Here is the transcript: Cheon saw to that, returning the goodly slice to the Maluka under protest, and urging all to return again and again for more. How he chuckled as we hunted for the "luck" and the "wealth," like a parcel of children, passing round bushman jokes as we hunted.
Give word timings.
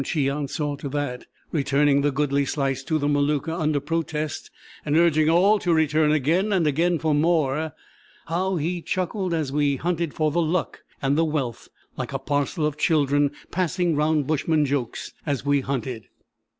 Cheon 0.03 0.47
saw 0.49 0.75
to 0.77 0.89
that, 0.89 1.27
returning 1.51 2.01
the 2.01 2.09
goodly 2.11 2.43
slice 2.43 2.81
to 2.85 2.97
the 2.97 3.07
Maluka 3.07 3.51
under 3.53 3.79
protest, 3.79 4.49
and 4.83 4.97
urging 4.97 5.29
all 5.29 5.59
to 5.59 5.75
return 5.75 6.11
again 6.11 6.51
and 6.51 6.65
again 6.65 6.97
for 6.97 7.13
more. 7.13 7.73
How 8.25 8.55
he 8.55 8.81
chuckled 8.81 9.31
as 9.31 9.51
we 9.51 9.75
hunted 9.75 10.11
for 10.15 10.31
the 10.31 10.41
"luck" 10.41 10.81
and 11.03 11.15
the 11.19 11.23
"wealth," 11.23 11.69
like 11.97 12.13
a 12.13 12.17
parcel 12.17 12.65
of 12.65 12.77
children, 12.79 13.29
passing 13.51 13.95
round 13.95 14.25
bushman 14.25 14.65
jokes 14.65 15.11
as 15.23 15.45
we 15.45 15.61
hunted. 15.61 16.07